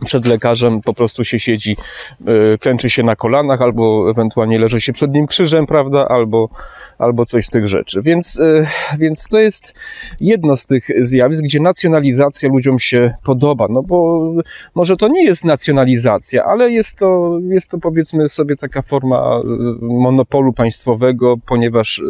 [0.05, 1.77] przed lekarzem po prostu się siedzi,
[2.25, 6.49] yy, klęczy się na kolanach, albo ewentualnie leży się przed nim krzyżem, prawda, albo,
[6.97, 8.01] albo coś z tych rzeczy.
[8.01, 8.65] Więc, yy,
[8.97, 9.73] więc to jest
[10.19, 14.31] jedno z tych zjawisk, gdzie nacjonalizacja ludziom się podoba, no bo
[14.75, 19.77] może to nie jest nacjonalizacja, ale jest to, jest to powiedzmy sobie taka forma yy,
[19.81, 22.01] monopolu państwowego, ponieważ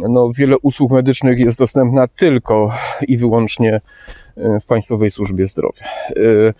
[0.00, 2.70] no, wiele usług medycznych jest dostępna tylko
[3.08, 3.80] i wyłącznie
[4.36, 5.84] w Państwowej Służbie Zdrowia.
[6.16, 6.54] Y,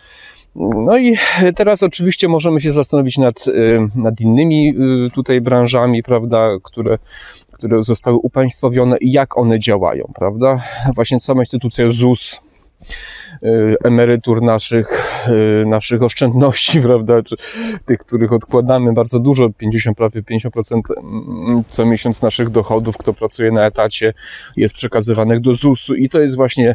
[0.57, 1.17] No i
[1.57, 4.75] teraz oczywiście możemy się zastanowić nad, y, nad innymi
[5.07, 6.99] y, tutaj branżami, prawda, które,
[7.53, 10.61] które zostały upaństwowione i jak one działają, prawda?
[10.95, 12.41] Właśnie sama instytucja ZUS,
[13.85, 15.18] emerytur naszych,
[15.62, 17.37] y, naszych oszczędności, prawda, czy
[17.85, 23.53] tych, których odkładamy bardzo dużo, 50, prawie 50% mm, co miesiąc naszych dochodów, kto pracuje
[23.53, 24.14] na etacie,
[24.57, 25.94] jest przekazywanych do ZUS-u.
[25.94, 26.75] I to jest właśnie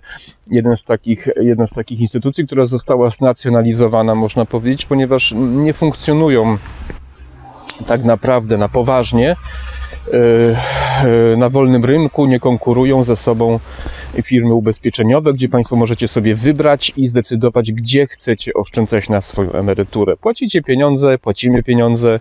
[0.51, 6.57] jeden z takich, jedna z takich instytucji, która została znacjonalizowana, można powiedzieć, ponieważ nie funkcjonują
[7.87, 9.35] tak naprawdę na poważnie
[10.13, 13.59] yy, na wolnym rynku, nie konkurują ze sobą
[14.23, 20.17] firmy ubezpieczeniowe, gdzie Państwo możecie sobie wybrać i zdecydować, gdzie chcecie oszczędzać na swoją emeryturę.
[20.17, 22.19] Płacicie pieniądze, płacimy pieniądze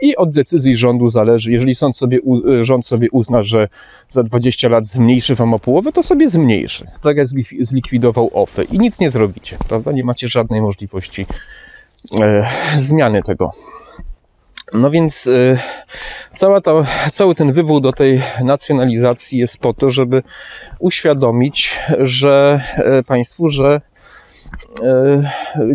[0.00, 1.52] i od decyzji rządu zależy.
[1.52, 3.68] Jeżeli sąd sobie, u- rząd sobie uzna, że
[4.08, 6.86] za 20 lat zmniejszy Wam o połowę, to sobie zmniejszy.
[7.02, 9.92] Tak jak zlik- zlikwidował OFE i nic nie zrobicie, prawda?
[9.92, 11.26] Nie macie żadnej możliwości
[12.20, 12.46] e,
[12.78, 13.50] zmiany tego.
[14.72, 15.58] No więc y,
[16.34, 16.72] cała ta,
[17.10, 20.22] cały ten wywód do tej nacjonalizacji jest po to, żeby
[20.78, 23.80] uświadomić, że e, państwu, że
[24.82, 25.22] e,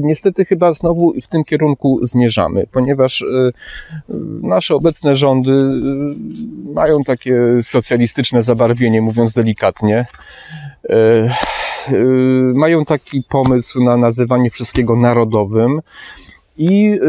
[0.01, 3.25] niestety chyba znowu w tym kierunku zmierzamy, ponieważ e,
[4.43, 5.51] nasze obecne rządy
[6.73, 10.05] mają takie socjalistyczne zabarwienie, mówiąc delikatnie.
[12.53, 15.81] Mają taki pomysł na nazywanie wszystkiego narodowym.
[16.59, 16.99] I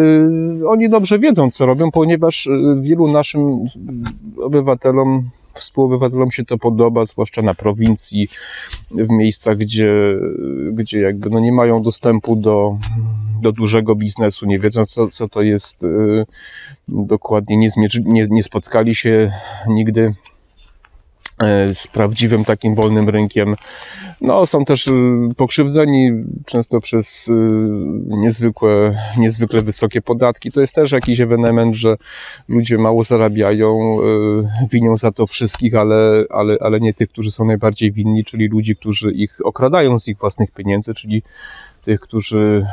[0.60, 3.64] y, oni dobrze wiedzą, co robią, ponieważ y, wielu naszym
[4.42, 8.28] obywatelom, współobywatelom się to podoba, zwłaszcza na prowincji,
[8.90, 9.92] w miejscach, gdzie,
[10.72, 12.78] gdzie jakby no nie mają dostępu do,
[13.42, 16.26] do dużego biznesu, nie wiedzą, co, co to jest y,
[16.88, 17.68] dokładnie, nie,
[18.04, 19.32] nie, nie spotkali się
[19.68, 20.12] nigdy
[21.72, 23.55] z prawdziwym takim wolnym rynkiem.
[24.20, 24.92] No, są też y,
[25.37, 26.11] pokrzywdzeni
[26.46, 27.33] często przez y,
[28.07, 30.53] niezwykłe, niezwykle wysokie podatki.
[30.53, 31.96] To jest też jakiś ewenement, że
[32.48, 37.44] ludzie mało zarabiają, y, winią za to wszystkich, ale, ale, ale nie tych, którzy są
[37.44, 41.22] najbardziej winni, czyli ludzi, którzy ich okradają z ich własnych pieniędzy, czyli
[41.85, 42.66] tych, którzy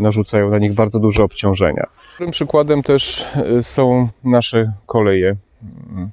[0.00, 1.86] narzucają na nich bardzo duże obciążenia.
[2.12, 3.26] Dobrym przykładem też
[3.62, 5.36] są nasze koleje
[5.90, 6.10] mm,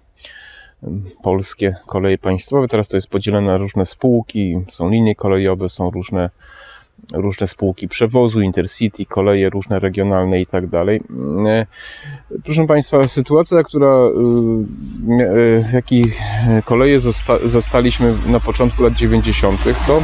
[1.24, 2.67] polskie koleje państwowe.
[2.67, 6.30] Teraz to jest podzielone na różne spółki, są linie kolejowe, są różne,
[7.13, 11.02] różne spółki przewozu, intercity, koleje różne regionalne i tak dalej.
[11.48, 11.65] E,
[12.43, 13.88] Proszę Państwa, sytuacja, która,
[15.08, 16.06] mia- y, w jakiej
[16.65, 20.02] koleje zosta- zostaliśmy na początku lat 90., to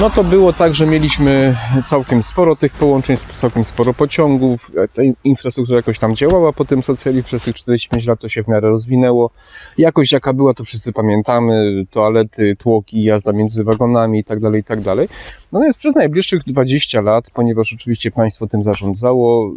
[0.00, 5.14] no to było tak, że mieliśmy całkiem sporo tych połączeń, całkiem sporo pociągów, ta in-
[5.24, 8.68] infrastruktura jakoś tam działała po tym socjalizmie, przez tych 45 lat to się w miarę
[8.68, 9.30] rozwinęło.
[9.78, 14.64] Jakość jaka była, to wszyscy pamiętamy, toalety, tłoki, jazda między wagonami i tak dalej, i
[14.64, 15.08] tak dalej.
[15.52, 19.52] Natomiast przez najbliższych 20 lat, ponieważ oczywiście państwo tym zarządzało,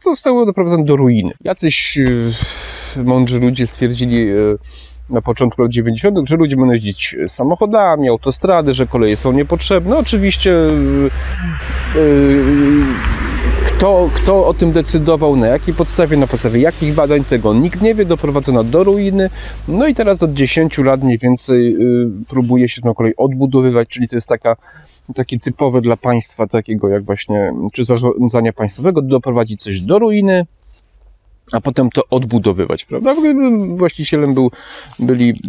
[0.00, 1.32] zostało doprowadzone do ruiny.
[1.44, 4.58] Jacyś yy, mądrzy ludzie stwierdzili, yy,
[5.10, 9.98] na początku lat 90., że ludzie będą jeździć samochodami, autostrady, że koleje są niepotrzebne.
[9.98, 11.10] Oczywiście yy,
[12.02, 12.84] yy,
[13.66, 17.94] kto, kto o tym decydował, na jakiej podstawie, na podstawie jakich badań, tego nikt nie
[17.94, 19.30] wie, doprowadzono do ruiny.
[19.68, 24.08] No i teraz od 10 lat mniej więcej yy, próbuje się tę kolej odbudowywać, czyli
[24.08, 24.56] to jest taka
[25.14, 30.46] takie typowe dla państwa, takiego jak właśnie, czy zarządzania państwowego, doprowadzić coś do ruiny,
[31.52, 33.14] a potem to odbudowywać, prawda?
[33.68, 34.50] Właścicielem był,
[34.98, 35.40] byli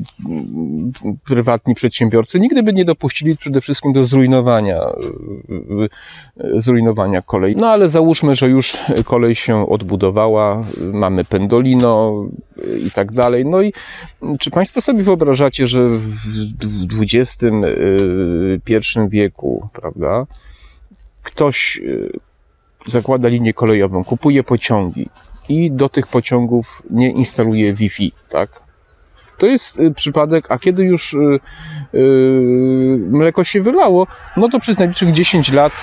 [1.26, 7.56] prywatni przedsiębiorcy, nigdy by nie dopuścili przede wszystkim do zrujnowania, y, y, zrujnowania kolei.
[7.56, 12.26] No ale załóżmy, że już kolej się odbudowała, y, mamy pendolino
[12.58, 13.46] y, i tak dalej.
[13.46, 13.74] No i
[14.40, 20.26] czy Państwo sobie wyobrażacie, że w XXI wieku, prawda,
[21.24, 22.12] ktoś y,
[22.86, 25.10] zakłada linię kolejową, kupuje pociągi,
[25.50, 28.68] i do tych pociągów nie instaluje Wi-Fi, tak?
[29.38, 31.40] To jest y, przypadek, a kiedy już y,
[31.94, 32.00] y,
[33.10, 34.08] mleko się wylało,
[34.38, 35.74] no to przez najbliższych 10 lat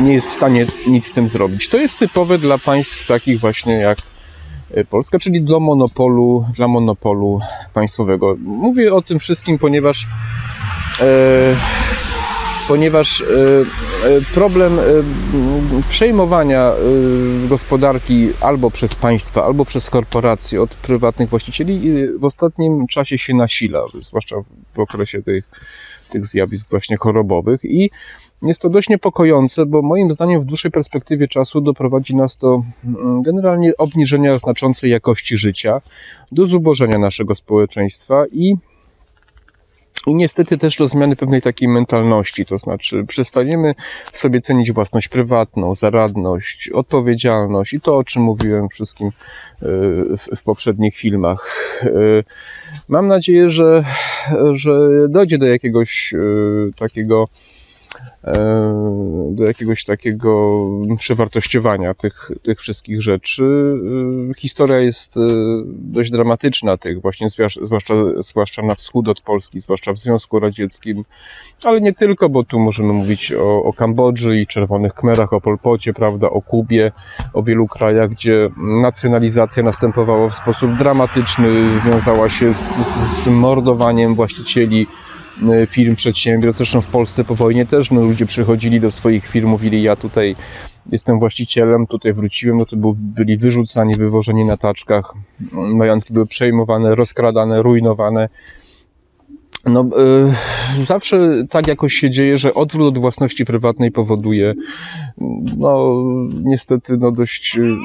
[0.00, 1.68] nie jest w stanie nic z tym zrobić.
[1.68, 3.98] To jest typowe dla państw takich właśnie jak
[4.76, 7.40] y, Polska, czyli do monopolu, dla monopolu
[7.74, 8.36] państwowego.
[8.38, 10.06] Mówię o tym wszystkim, ponieważ
[11.00, 11.04] e,
[12.68, 14.82] ponieważ e, e, problem e,
[15.88, 16.72] przejmowania
[17.48, 21.80] gospodarki albo przez państwa, albo przez korporacje od prywatnych właścicieli
[22.18, 24.36] w ostatnim czasie się nasila, zwłaszcza
[24.74, 25.50] w okresie tych,
[26.10, 27.90] tych zjawisk właśnie chorobowych i
[28.42, 33.22] jest to dość niepokojące, bo moim zdaniem w dłuższej perspektywie czasu doprowadzi nas do mm,
[33.22, 35.80] generalnie obniżenia znaczącej jakości życia,
[36.32, 38.56] do zubożenia naszego społeczeństwa i
[40.06, 43.74] i niestety też do zmiany pewnej takiej mentalności, to znaczy przestaniemy
[44.12, 49.12] sobie cenić własność prywatną, zaradność, odpowiedzialność i to, o czym mówiłem wszystkim e,
[50.36, 51.50] w, poprzednich filmach.
[51.82, 51.88] E,
[52.88, 53.84] mam nadzieję, że,
[54.52, 54.72] że
[55.08, 56.18] dojdzie do jakiegoś e,
[56.76, 57.28] takiego
[59.30, 60.60] do jakiegoś takiego
[60.98, 63.44] przewartościowania tych, tych wszystkich rzeczy.
[64.30, 65.20] E, historia jest e,
[65.66, 67.28] dość dramatyczna tych właśnie,
[67.62, 71.04] zwłaszcza, zwłaszcza na wschód od Polski, zwłaszcza w Związku Radzieckim,
[71.64, 75.92] ale nie tylko, bo tu możemy mówić o, o Kambodży i Czerwonych Kmerach, o Polpocie,
[75.92, 76.92] prawda, o Kubie,
[77.32, 78.50] o wielu krajach, gdzie
[78.82, 82.76] nacjonalizacja następowała w sposób dramatyczny, wiązała się z,
[83.24, 84.86] z mordowaniem właścicieli
[85.68, 86.58] firm, przedsiębiorstw.
[86.58, 90.36] Zresztą w Polsce po wojnie też no, ludzie przychodzili do swoich firm, mówili ja tutaj
[90.92, 95.14] jestem właścicielem, tutaj wróciłem, no to byli wyrzucani, wywożeni na taczkach,
[95.52, 98.28] majątki były przejmowane, rozkradane, rujnowane.
[99.66, 99.90] No,
[100.78, 104.54] yy, zawsze tak jakoś się dzieje, że odwrót od własności prywatnej powoduje,
[105.58, 106.02] no,
[106.44, 107.76] niestety, no, dość yy,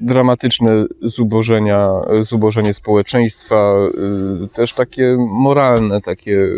[0.00, 1.90] dramatyczne zubożenia,
[2.22, 3.74] zubożenie społeczeństwa,
[4.40, 6.48] yy, też takie moralne, takie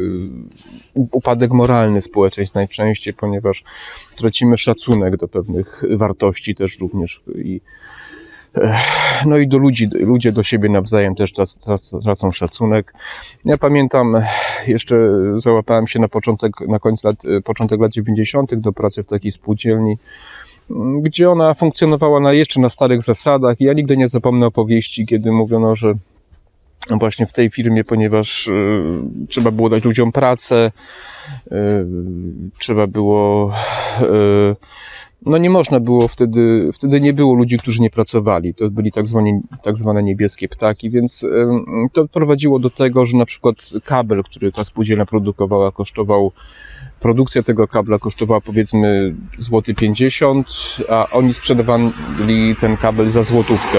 [0.94, 3.64] upadek moralny społeczeństw najczęściej, ponieważ
[4.16, 7.60] tracimy szacunek do pewnych wartości też również i
[9.26, 11.32] no i do ludzi, ludzie do siebie nawzajem też
[12.02, 12.94] tracą szacunek.
[13.44, 14.16] Ja pamiętam,
[14.66, 14.96] jeszcze
[15.36, 18.54] załapałem się na początek, na końcu lat, początek lat 90.
[18.54, 19.96] do pracy w takiej spółdzielni,
[21.02, 23.60] gdzie ona funkcjonowała na, jeszcze na starych zasadach.
[23.60, 25.94] Ja nigdy nie zapomnę opowieści, kiedy mówiono, że
[26.90, 28.82] właśnie w tej firmie, ponieważ y,
[29.28, 30.70] trzeba było dać ludziom pracę,
[31.52, 31.52] y,
[32.58, 33.52] trzeba było
[34.02, 34.56] y,
[35.26, 38.54] no nie można było wtedy, wtedy nie było ludzi, którzy nie pracowali.
[38.54, 41.26] To byli tak zwane, tak zwane niebieskie ptaki, więc
[41.92, 46.32] to prowadziło do tego, że na przykład kabel, który ta spółdzielnia produkowała, kosztował,
[47.00, 50.46] produkcja tego kabla kosztowała powiedzmy złoty 50,
[50.88, 51.92] a oni sprzedawali
[52.60, 53.78] ten kabel za złotówkę.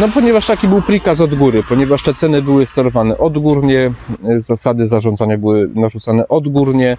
[0.00, 3.92] No ponieważ taki był prikaz od góry, ponieważ te ceny były sterowane odgórnie,
[4.36, 6.96] zasady zarządzania były narzucane odgórnie,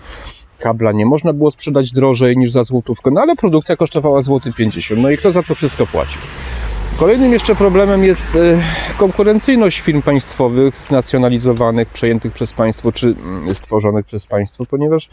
[0.64, 5.02] kabla nie można było sprzedać drożej niż za złotówkę, no ale produkcja kosztowała złoty 50.
[5.02, 6.22] No i kto za to wszystko płacił?
[6.98, 8.62] Kolejnym jeszcze problemem jest e,
[8.98, 15.10] konkurencyjność firm państwowych znacjonalizowanych, przejętych przez państwo czy mm, stworzonych przez państwo, ponieważ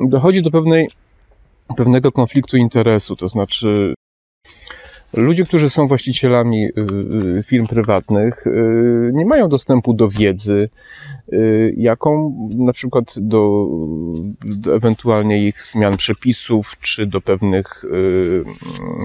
[0.00, 0.88] dochodzi do pewnej,
[1.76, 3.94] pewnego konfliktu interesu, to znaczy
[5.12, 6.70] Ludzie, którzy są właścicielami y,
[7.38, 10.68] y, firm prywatnych, y, nie mają dostępu do wiedzy,
[11.76, 13.66] jaką na przykład do,
[14.44, 17.84] do ewentualnie ich zmian przepisów, czy do pewnych,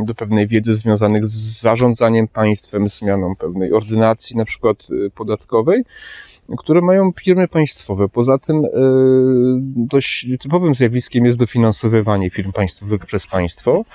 [0.05, 5.83] do pewnej wiedzy związanych z zarządzaniem państwem, zmianą pewnej ordynacji na przykład podatkowej
[6.57, 8.09] które mają firmy państwowe.
[8.09, 8.69] Poza tym e,
[9.75, 13.85] dość typowym zjawiskiem jest dofinansowywanie firm państwowych przez państwo,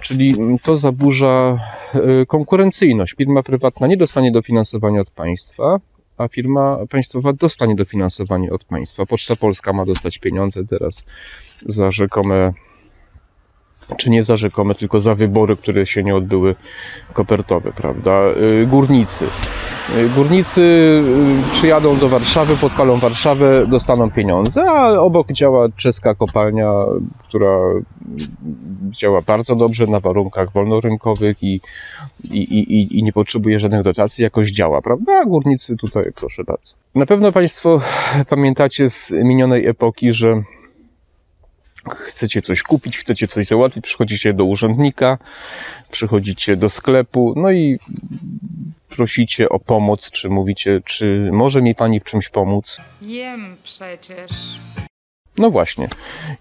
[0.00, 1.58] czyli to zaburza
[1.94, 3.14] e, konkurencyjność.
[3.18, 5.80] Firma prywatna nie dostanie dofinansowania od państwa,
[6.18, 9.06] a firma państwowa dostanie dofinansowanie od państwa.
[9.06, 11.04] Poczta Polska ma dostać pieniądze teraz
[11.66, 12.52] za rzekome
[13.96, 16.54] czy nie za rzekome, tylko za wybory, które się nie odbyły
[17.12, 18.12] kopertowe, prawda?
[18.12, 19.26] E, górnicy.
[20.14, 26.72] Górnicy y, przyjadą do Warszawy, podpalą Warszawę, dostaną pieniądze, a obok działa czeska kopalnia,
[27.28, 27.58] która
[28.90, 31.60] działa bardzo dobrze na warunkach wolnorynkowych i,
[32.24, 35.20] i, i, i nie potrzebuje żadnych dotacji, jakoś działa, prawda?
[35.20, 36.74] A górnicy tutaj, proszę bardzo.
[36.94, 37.80] Na pewno Państwo
[38.28, 40.42] pamiętacie z minionej epoki, że
[41.90, 45.18] chcecie coś kupić, chcecie coś załatwić, przychodzicie do urzędnika,
[45.90, 47.78] przychodzicie do sklepu, no i
[48.88, 52.80] prosicie o pomoc, czy mówicie, czy może mi pani w czymś pomóc?
[53.02, 54.32] Jem przecież.
[55.38, 55.88] No właśnie.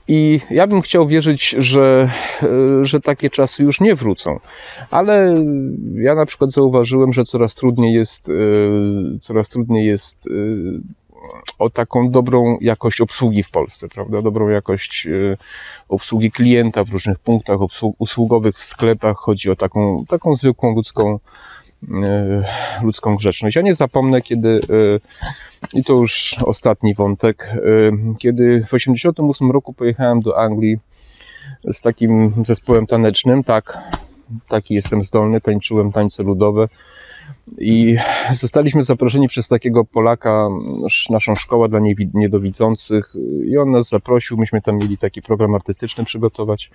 [0.08, 2.10] I ja bym chciał wierzyć, że,
[2.82, 4.40] że takie czasy już nie wrócą.
[4.92, 5.44] Ale
[5.96, 8.34] ja na przykład zauważyłem, że coraz trudniej jest, e,
[9.20, 10.32] coraz trudniej jest e,
[11.60, 14.22] o taką dobrą jakość obsługi w Polsce, prawda?
[14.22, 15.38] Dobrą jakość e,
[15.90, 17.58] obsługi klienta w różnych punktach
[17.98, 19.18] usługowych w sklepach.
[19.18, 21.20] Chodzi o taką, taką zwykłą ludzką
[22.84, 23.56] ludzką grzeczność.
[23.56, 27.60] Ja nie zapomnę, kiedy, e, i to już ostatni wątek, e,
[28.20, 30.78] kiedy w 1988 roku pojechałem do Anglii
[31.72, 33.78] z takim zespołem tanecznym, tak,
[34.48, 36.68] taki jestem zdolny, tańczyłem tańce ludowe
[37.58, 37.96] i
[38.34, 40.48] zostaliśmy zaproszeni przez takiego Polaka,
[40.86, 41.80] sz- naszą szkołę dla
[42.14, 43.14] niedowidzących
[43.46, 46.72] i on nas zaprosił, myśmy tam mieli taki program artystyczny przygotować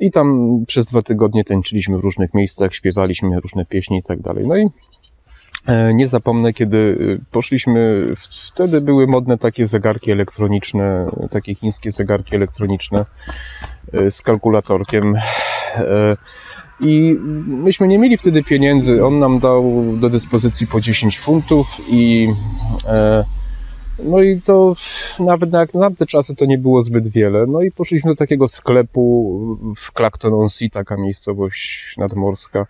[0.00, 4.46] i tam przez dwa tygodnie tańczyliśmy w różnych miejscach, śpiewaliśmy różne pieśni i tak dalej.
[4.46, 4.66] No i
[5.66, 12.36] e, nie zapomnę, kiedy e, poszliśmy, wtedy były modne takie zegarki elektroniczne, takie chińskie zegarki
[12.36, 13.04] elektroniczne
[13.92, 15.16] e, z kalkulatorkiem.
[15.76, 16.16] E,
[16.80, 19.04] I myśmy nie mieli wtedy pieniędzy.
[19.04, 22.28] On nam dał do dyspozycji po 10 funtów i
[22.86, 23.24] e,
[24.04, 24.74] no i to
[25.20, 27.46] nawet na, te czasy to nie było zbyt wiele.
[27.46, 32.66] No i poszliśmy do takiego sklepu w Clacton-on-Sea, taka miejscowość nadmorska,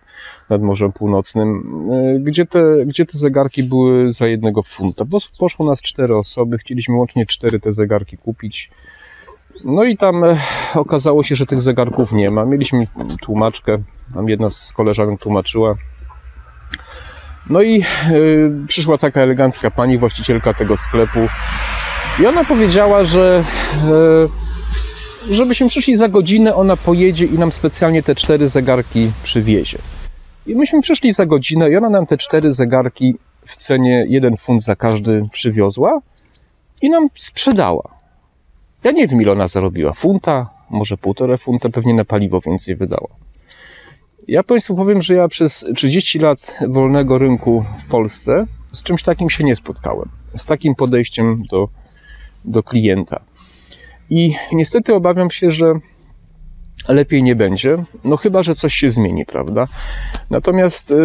[0.49, 5.05] nad Morzem Północnym, e, gdzie te, gdzie te zegarki były za jednego funta.
[5.39, 8.71] Poszło nas cztery osoby, chcieliśmy łącznie cztery te zegarki kupić.
[9.63, 10.37] No i tam e,
[10.75, 12.45] okazało się, że tych zegarków nie ma.
[12.45, 12.87] Mieliśmy
[13.21, 13.77] tłumaczkę,
[14.13, 15.75] tam jedna z koleżanek tłumaczyła.
[17.49, 17.85] No i e,
[18.67, 21.19] przyszła taka elegancka pani, właścicielka tego sklepu.
[22.21, 23.43] I ona powiedziała, że
[25.29, 29.77] e, żebyśmy przyszli za godzinę, ona pojedzie i nam specjalnie te cztery zegarki przywiezie.
[30.47, 34.63] I myśmy przyszli za godzinę i ona nam te cztery zegarki w cenie jeden funt
[34.63, 35.99] za każdy przywiozła
[36.81, 37.83] i nam sprzedała.
[38.83, 39.93] Ja nie wiem, ile ona zarobiła.
[39.93, 43.07] Funta, może półtora funta, pewnie na paliwo więcej wydała.
[44.29, 49.29] Ja Państwu powiem, że ja przez 30 lat wolnego rynku w Polsce z czymś takim
[49.29, 50.09] się nie spotkałem.
[50.35, 51.67] Z takim podejściem do,
[52.45, 53.19] do klienta.
[54.09, 55.73] I niestety obawiam się, że
[56.87, 59.67] lepiej nie będzie, no chyba, że coś się zmieni, prawda?
[60.29, 60.95] Natomiast y,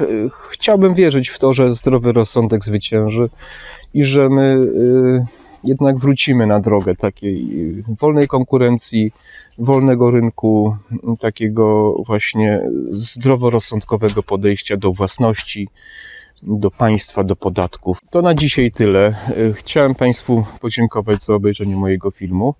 [0.00, 3.28] y, chciałbym wierzyć w to, że zdrowy rozsądek zwycięży
[3.94, 4.56] i że my
[5.22, 9.12] y, jednak wrócimy na drogę takiej y, wolnej konkurencji,
[9.58, 15.68] wolnego rynku, m, takiego właśnie zdroworozsądkowego podejścia do własności,
[16.42, 17.98] do państwa, do podatków.
[18.10, 19.14] To na dzisiaj tyle.
[19.38, 22.54] Y, Chciałem Państwu podziękować za obejrzenie mojego filmu.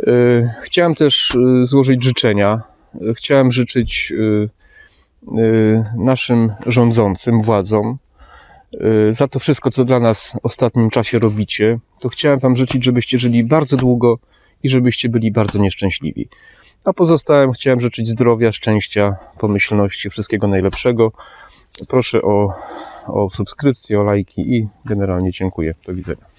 [0.00, 2.62] Y, Chciałem też y, złożyć życzenia.
[3.02, 4.48] Y, Chciałem życzyć y,
[5.38, 8.03] y, naszym rządzącym, władzom, y,
[9.10, 13.18] za to wszystko, co dla nas w ostatnim czasie robicie, to chciałem Wam życzyć, żebyście
[13.18, 14.18] żyli bardzo długo
[14.62, 16.28] i żebyście byli bardzo nieszczęśliwi.
[16.84, 21.12] A pozostałym chciałem życzyć zdrowia, szczęścia, pomyślności, wszystkiego najlepszego.
[21.88, 22.52] Proszę o,
[23.06, 25.74] o subskrypcję, o lajki i generalnie dziękuję.
[25.86, 26.33] Do widzenia.